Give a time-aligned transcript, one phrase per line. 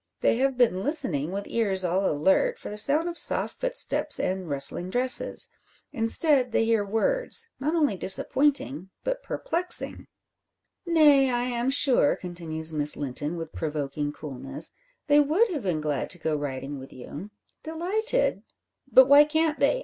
[0.21, 4.49] They have been listening, with ears all alert, for the sound of soft footsteps and
[4.49, 5.47] rustling dresses.
[5.93, 10.07] Instead, they hear words, not only disappointing, but perplexing.
[10.87, 14.73] "Nay, I am sure," continues Miss Linton, with provoking coolness,
[15.05, 17.29] "they would have been glad to go riding with you;
[17.61, 18.41] delighted"
[18.91, 19.79] "But why can't they?"